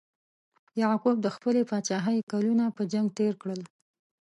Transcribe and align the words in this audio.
یعقوب 0.81 1.17
د 1.21 1.27
خپلې 1.35 1.61
پاچاهۍ 1.69 2.19
کلونه 2.31 2.65
په 2.75 2.83
جنګ 2.91 3.07
تیر 3.17 3.33
کړل. 3.41 3.61